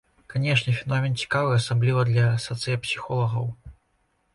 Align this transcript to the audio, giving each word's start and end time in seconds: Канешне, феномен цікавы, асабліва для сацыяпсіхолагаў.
Канешне, 0.33 0.73
феномен 0.77 1.19
цікавы, 1.25 1.53
асабліва 1.59 2.09
для 2.11 2.25
сацыяпсіхолагаў. 2.49 3.51